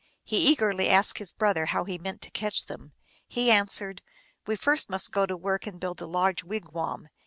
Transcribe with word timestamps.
He 0.23 0.47
eagerly 0.49 0.89
asked 0.89 1.19
his 1.19 1.31
brother 1.31 1.67
how 1.67 1.83
he 1.83 1.99
meant 1.99 2.23
to 2.23 2.31
catch 2.31 2.65
them. 2.65 2.93
He 3.27 3.51
answered," 3.51 4.01
We 4.47 4.55
must 4.55 4.63
first 4.89 5.11
go 5.11 5.27
to 5.27 5.37
work 5.37 5.67
and 5.67 5.79
build 5.79 6.01
a 6.01 6.07
large 6.07 6.43
wigwam. 6.43 7.07